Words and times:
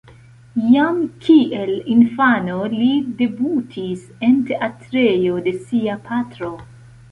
Jam 0.69 0.95
kiel 1.25 1.71
infano, 1.95 2.57
li 2.73 2.89
debutis 3.21 4.09
en 4.31 4.35
teatrejo 4.49 5.37
de 5.51 5.57
sia 5.63 6.01
patro. 6.11 6.53